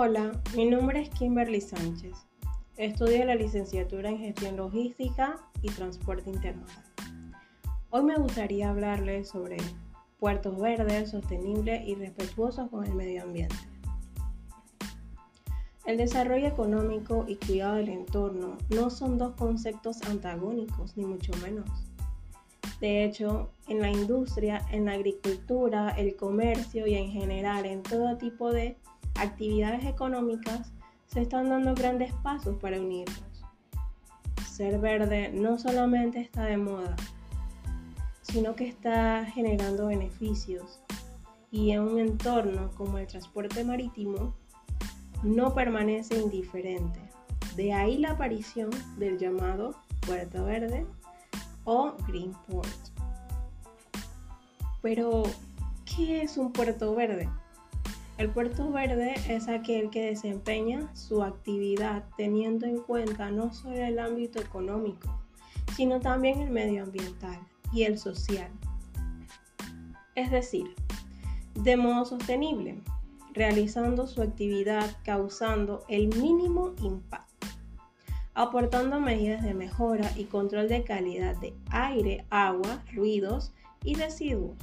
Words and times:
Hola, 0.00 0.30
mi 0.54 0.64
nombre 0.64 1.00
es 1.00 1.10
Kimberly 1.10 1.60
Sánchez. 1.60 2.14
Estudio 2.76 3.24
la 3.24 3.34
licenciatura 3.34 4.08
en 4.08 4.18
Gestión 4.18 4.56
Logística 4.56 5.40
y 5.60 5.70
Transporte 5.70 6.30
Intermodal. 6.30 6.84
Hoy 7.90 8.04
me 8.04 8.14
gustaría 8.14 8.70
hablarles 8.70 9.28
sobre 9.28 9.56
puertos 10.20 10.56
verdes, 10.56 11.10
sostenibles 11.10 11.84
y 11.84 11.96
respetuosos 11.96 12.70
con 12.70 12.84
el 12.84 12.94
medio 12.94 13.24
ambiente. 13.24 13.56
El 15.84 15.96
desarrollo 15.96 16.46
económico 16.46 17.24
y 17.26 17.34
cuidado 17.34 17.74
del 17.74 17.88
entorno 17.88 18.56
no 18.70 18.90
son 18.90 19.18
dos 19.18 19.34
conceptos 19.34 20.00
antagónicos, 20.02 20.96
ni 20.96 21.06
mucho 21.06 21.32
menos. 21.42 21.68
De 22.80 23.04
hecho, 23.04 23.50
en 23.66 23.80
la 23.80 23.90
industria, 23.90 24.64
en 24.70 24.84
la 24.84 24.92
agricultura, 24.92 25.90
el 25.98 26.14
comercio 26.14 26.86
y 26.86 26.94
en 26.94 27.10
general 27.10 27.66
en 27.66 27.82
todo 27.82 28.16
tipo 28.16 28.52
de 28.52 28.76
actividades 29.18 29.84
económicas 29.84 30.72
se 31.06 31.22
están 31.22 31.48
dando 31.48 31.74
grandes 31.74 32.12
pasos 32.22 32.56
para 32.58 32.80
unirlos. 32.80 33.44
Ser 34.50 34.78
verde 34.78 35.30
no 35.32 35.58
solamente 35.58 36.20
está 36.20 36.44
de 36.44 36.56
moda, 36.56 36.96
sino 38.22 38.54
que 38.54 38.68
está 38.68 39.24
generando 39.24 39.86
beneficios 39.86 40.80
y 41.50 41.70
en 41.70 41.80
un 41.80 41.98
entorno 41.98 42.70
como 42.76 42.98
el 42.98 43.06
transporte 43.06 43.64
marítimo 43.64 44.34
no 45.22 45.54
permanece 45.54 46.18
indiferente. 46.18 47.00
De 47.56 47.72
ahí 47.72 47.98
la 47.98 48.10
aparición 48.10 48.70
del 48.98 49.18
llamado 49.18 49.74
Puerto 50.06 50.44
Verde 50.44 50.86
o 51.64 51.94
Greenport. 52.06 52.68
Pero, 54.80 55.24
¿qué 55.84 56.22
es 56.22 56.38
un 56.38 56.52
puerto 56.52 56.94
verde? 56.94 57.28
El 58.18 58.30
puerto 58.30 58.68
verde 58.72 59.14
es 59.28 59.46
aquel 59.46 59.90
que 59.90 60.06
desempeña 60.06 60.92
su 60.92 61.22
actividad 61.22 62.04
teniendo 62.16 62.66
en 62.66 62.78
cuenta 62.78 63.30
no 63.30 63.52
solo 63.52 63.76
el 63.76 64.00
ámbito 64.00 64.40
económico, 64.40 65.08
sino 65.76 66.00
también 66.00 66.40
el 66.40 66.50
medioambiental 66.50 67.38
y 67.72 67.84
el 67.84 67.96
social. 67.96 68.50
Es 70.16 70.32
decir, 70.32 70.74
de 71.54 71.76
modo 71.76 72.04
sostenible, 72.04 72.80
realizando 73.34 74.08
su 74.08 74.20
actividad 74.20 74.96
causando 75.04 75.84
el 75.88 76.08
mínimo 76.08 76.74
impacto, 76.82 77.46
aportando 78.34 78.98
medidas 78.98 79.44
de 79.44 79.54
mejora 79.54 80.10
y 80.16 80.24
control 80.24 80.68
de 80.68 80.82
calidad 80.82 81.36
de 81.36 81.54
aire, 81.70 82.26
agua, 82.30 82.82
ruidos 82.92 83.52
y 83.84 83.94
residuos 83.94 84.56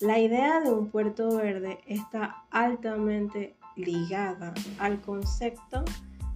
la 0.00 0.18
idea 0.18 0.60
de 0.60 0.70
un 0.70 0.90
puerto 0.90 1.36
verde 1.36 1.80
está 1.86 2.44
altamente 2.50 3.56
ligada 3.74 4.54
al 4.78 5.00
concepto 5.00 5.84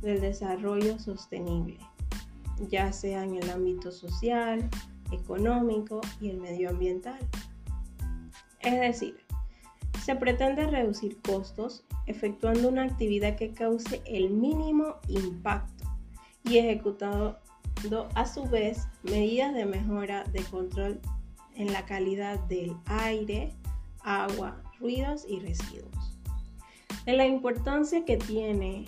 del 0.00 0.20
desarrollo 0.20 0.98
sostenible, 0.98 1.78
ya 2.68 2.92
sea 2.92 3.22
en 3.22 3.36
el 3.36 3.48
ámbito 3.50 3.92
social, 3.92 4.68
económico 5.12 6.00
y 6.20 6.30
el 6.30 6.38
medioambiental. 6.38 7.18
Es 8.60 8.80
decir, 8.80 9.16
se 10.04 10.16
pretende 10.16 10.66
reducir 10.66 11.20
costos 11.22 11.84
efectuando 12.06 12.68
una 12.68 12.82
actividad 12.82 13.36
que 13.36 13.52
cause 13.52 14.02
el 14.06 14.30
mínimo 14.30 14.96
impacto 15.06 15.84
y 16.44 16.58
ejecutando 16.58 17.38
a 18.14 18.26
su 18.26 18.44
vez 18.44 18.88
medidas 19.04 19.54
de 19.54 19.66
mejora 19.66 20.24
de 20.24 20.42
control 20.44 21.00
en 21.56 21.72
la 21.72 21.84
calidad 21.84 22.38
del 22.40 22.76
aire, 22.86 23.52
agua, 24.02 24.62
ruidos 24.80 25.24
y 25.28 25.40
residuos. 25.40 26.16
De 27.04 27.14
la 27.14 27.26
importancia 27.26 28.04
que 28.04 28.16
tiene 28.16 28.86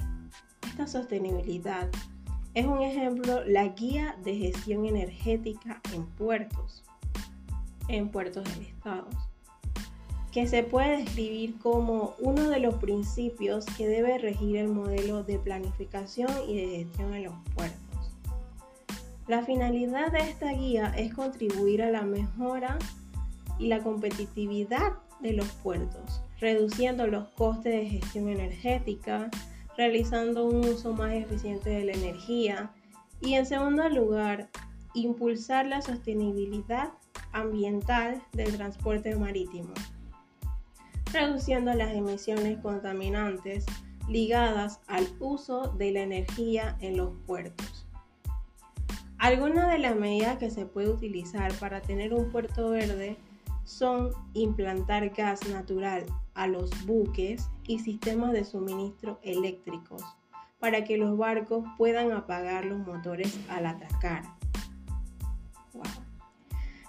esta 0.67 0.87
sostenibilidad 0.87 1.89
es 2.55 2.67
un 2.67 2.83
ejemplo 2.83 3.45
la 3.45 3.69
guía 3.69 4.17
de 4.25 4.37
gestión 4.37 4.87
energética 4.87 5.81
en 5.93 6.07
puertos, 6.07 6.85
en 7.89 8.09
puertos 8.09 8.45
del 8.45 8.67
Estado, 8.67 9.09
que 10.33 10.47
se 10.47 10.63
puede 10.63 10.99
describir 10.99 11.59
como 11.59 12.15
uno 12.21 12.49
de 12.49 12.61
los 12.61 12.77
principios 12.77 13.65
que 13.77 13.89
debe 13.89 14.19
regir 14.19 14.57
el 14.57 14.69
modelo 14.69 15.25
de 15.25 15.39
planificación 15.39 16.31
y 16.49 16.57
de 16.57 16.67
gestión 16.85 17.15
en 17.15 17.25
los 17.25 17.35
puertos. 17.55 17.84
La 19.27 19.43
finalidad 19.43 20.13
de 20.13 20.21
esta 20.21 20.53
guía 20.53 20.93
es 20.99 21.15
contribuir 21.15 21.83
a 21.83 21.91
la 21.91 22.03
mejora 22.03 22.79
y 23.59 23.69
la 23.69 23.79
competitividad 23.83 24.93
de 25.21 25.33
los 25.33 25.49
puertos, 25.63 26.21
reduciendo 26.41 27.07
los 27.07 27.29
costes 27.29 27.73
de 27.73 27.87
gestión 27.87 28.29
energética, 28.29 29.31
realizando 29.79 30.45
un 30.45 30.69
uso 30.69 30.93
más 30.93 31.15
eficiente 31.15 31.71
de 31.71 31.87
la 31.87 31.93
energía 31.93 32.71
y 33.23 33.35
en 33.35 33.47
segundo 33.47 33.89
lugar, 33.89 34.51
impulsar 34.93 35.67
la 35.67 35.81
sostenibilidad 35.81 36.91
ambiental 37.33 38.23
del 38.33 38.55
transporte 38.55 39.17
marítimo, 39.17 39.73
reduciendo 41.13 41.73
las 41.73 41.93
emisiones 41.93 42.59
contaminantes 42.59 43.65
ligadas 44.07 44.81
al 44.87 45.09
uso 45.19 45.69
de 45.79 45.93
la 45.93 46.03
energía 46.03 46.77
en 46.81 46.99
los 46.99 47.13
puertos. 47.27 47.87
Algunas 49.25 49.71
de 49.71 49.79
las 49.79 49.97
medidas 49.97 50.37
que 50.37 50.51
se 50.51 50.67
puede 50.67 50.91
utilizar 50.91 51.51
para 51.55 51.81
tener 51.81 52.13
un 52.13 52.31
puerto 52.31 52.69
verde 52.69 53.17
son 53.65 54.11
implantar 54.35 55.09
gas 55.15 55.49
natural 55.49 56.05
a 56.35 56.47
los 56.47 56.85
buques 56.85 57.49
y 57.67 57.79
sistemas 57.79 58.33
de 58.33 58.45
suministro 58.45 59.19
eléctricos 59.23 60.03
para 60.59 60.85
que 60.85 60.99
los 60.99 61.17
barcos 61.17 61.65
puedan 61.79 62.13
apagar 62.13 62.67
los 62.67 62.87
motores 62.87 63.41
al 63.49 63.65
atracar. 63.65 64.25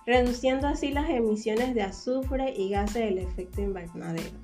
Reduciendo 0.05 0.67
así 0.67 0.91
las 0.91 1.09
emisiones 1.09 1.73
de 1.73 1.83
azufre 1.83 2.53
y 2.53 2.69
gases 2.69 3.05
del 3.05 3.19
efecto 3.19 3.61
invernadero. 3.61 4.37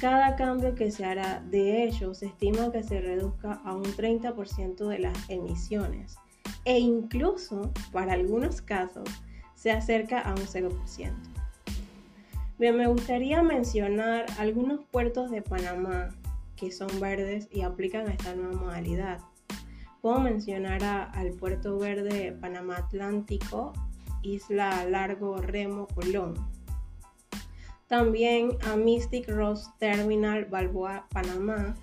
Cada 0.00 0.34
cambio 0.34 0.74
que 0.74 0.90
se 0.90 1.04
hará 1.04 1.40
de 1.40 1.84
ello 1.84 2.14
se 2.14 2.24
estima 2.24 2.72
que 2.72 2.82
se 2.82 3.02
reduzca 3.02 3.60
a 3.66 3.74
un 3.74 3.84
30% 3.84 4.88
de 4.88 4.98
las 4.98 5.28
emisiones 5.28 6.16
e 6.64 6.78
incluso, 6.78 7.70
para 7.92 8.12
algunos 8.12 8.60
casos, 8.60 9.08
se 9.54 9.70
acerca 9.70 10.20
a 10.20 10.30
un 10.30 10.46
0%. 10.46 11.12
Bien, 12.58 12.76
me 12.76 12.86
gustaría 12.86 13.42
mencionar 13.42 14.26
algunos 14.38 14.80
puertos 14.90 15.30
de 15.30 15.40
Panamá 15.42 16.10
que 16.56 16.70
son 16.70 16.88
verdes 17.00 17.48
y 17.50 17.62
aplican 17.62 18.08
esta 18.10 18.34
nueva 18.34 18.60
modalidad. 18.60 19.20
Puedo 20.02 20.20
mencionar 20.20 20.84
al 20.84 21.32
puerto 21.32 21.78
verde 21.78 22.36
Panamá 22.38 22.76
Atlántico, 22.76 23.72
Isla 24.22 24.84
Largo 24.84 25.38
Remo 25.38 25.86
Colón. 25.86 26.34
También 27.86 28.58
a 28.70 28.76
Mystic 28.76 29.28
Rose 29.28 29.70
Terminal 29.78 30.44
Balboa 30.44 31.06
Panamá, 31.10 31.74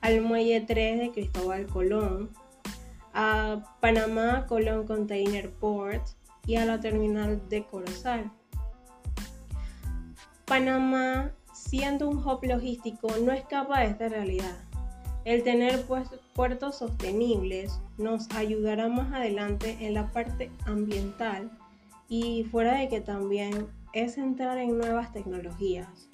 al 0.00 0.20
Muelle 0.22 0.60
3 0.60 0.98
de 0.98 1.10
Cristóbal 1.12 1.66
Colón, 1.66 2.30
a 3.14 3.76
Panamá 3.80 4.46
Colón 4.46 4.86
Container 4.86 5.50
Port 5.50 6.02
y 6.46 6.56
a 6.56 6.64
la 6.64 6.80
terminal 6.80 7.40
de 7.48 7.64
Corozal. 7.64 8.30
Panamá, 10.46 11.30
siendo 11.52 12.08
un 12.08 12.18
hub 12.18 12.40
logístico, 12.42 13.08
no 13.22 13.32
escapa 13.32 13.80
de 13.80 13.86
esta 13.86 14.08
realidad. 14.08 14.56
El 15.24 15.42
tener 15.42 15.84
puertos 16.34 16.78
sostenibles 16.78 17.78
nos 17.98 18.30
ayudará 18.30 18.88
más 18.88 19.12
adelante 19.12 19.76
en 19.80 19.94
la 19.94 20.10
parte 20.10 20.50
ambiental 20.64 21.50
y 22.08 22.44
fuera 22.44 22.78
de 22.78 22.88
que 22.88 23.00
también 23.00 23.68
es 23.92 24.18
entrar 24.18 24.58
en 24.58 24.78
nuevas 24.78 25.12
tecnologías. 25.12 26.08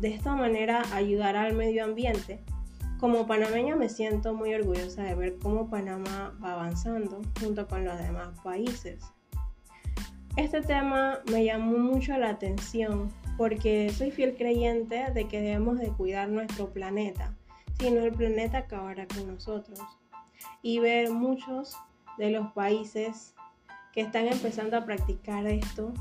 de 0.00 0.08
esta 0.08 0.34
manera 0.34 0.82
ayudará 0.92 1.42
al 1.42 1.54
medio 1.54 1.84
ambiente 1.84 2.42
como 3.00 3.26
panameña 3.26 3.76
me 3.76 3.88
siento 3.88 4.34
muy 4.34 4.52
orgullosa 4.52 5.02
de 5.02 5.14
ver 5.14 5.38
cómo 5.38 5.70
Panamá 5.70 6.36
va 6.44 6.52
avanzando 6.52 7.22
junto 7.40 7.66
con 7.66 7.86
los 7.86 7.98
demás 7.98 8.38
países. 8.44 9.02
Este 10.36 10.60
tema 10.60 11.20
me 11.32 11.44
llamó 11.44 11.78
mucho 11.78 12.16
la 12.18 12.28
atención 12.28 13.10
porque 13.38 13.90
soy 13.90 14.10
fiel 14.10 14.36
creyente 14.36 15.10
de 15.14 15.26
que 15.28 15.40
debemos 15.40 15.78
de 15.78 15.88
cuidar 15.88 16.28
nuestro 16.28 16.68
planeta, 16.68 17.34
si 17.78 17.90
no 17.90 18.04
el 18.04 18.12
planeta 18.12 18.58
acabará 18.58 19.06
con 19.06 19.26
nosotros. 19.26 19.80
Y 20.60 20.78
ver 20.78 21.10
muchos 21.10 21.76
de 22.18 22.30
los 22.30 22.52
países 22.52 23.34
que 23.94 24.02
están 24.02 24.26
empezando 24.26 24.76
a 24.76 24.84
practicar 24.84 25.46
esto, 25.46 25.94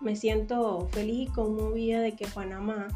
me 0.00 0.16
siento 0.16 0.88
feliz 0.90 1.28
y 1.28 1.32
conmovida 1.32 2.00
de 2.00 2.16
que 2.16 2.26
Panamá 2.26 2.88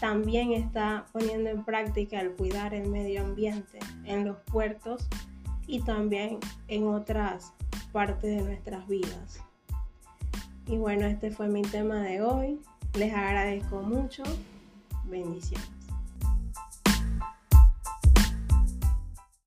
también 0.00 0.52
está 0.52 1.06
poniendo 1.12 1.50
en 1.50 1.64
práctica 1.64 2.20
el 2.20 2.32
cuidar 2.32 2.74
el 2.74 2.88
medio 2.88 3.22
ambiente 3.22 3.78
en 4.04 4.26
los 4.26 4.36
puertos 4.50 5.08
y 5.66 5.80
también 5.80 6.38
en 6.68 6.86
otras 6.86 7.52
partes 7.92 8.36
de 8.36 8.42
nuestras 8.42 8.86
vidas. 8.86 9.40
Y 10.66 10.76
bueno, 10.76 11.06
este 11.06 11.30
fue 11.30 11.48
mi 11.48 11.62
tema 11.62 12.00
de 12.02 12.22
hoy. 12.22 12.60
Les 12.94 13.14
agradezco 13.14 13.82
mucho. 13.82 14.22
Bendiciones. 15.04 15.75